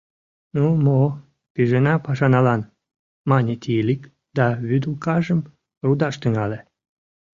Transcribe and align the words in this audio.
—Ну, 0.55 0.65
мо, 0.85 1.01
пижына 1.53 1.93
пашаналан!— 2.05 2.61
мане 3.29 3.53
Тиилик 3.63 4.01
да 4.37 4.47
вӱдылкажым 4.67 5.39
рудаш 5.85 6.15
тӱҥале. 6.21 6.59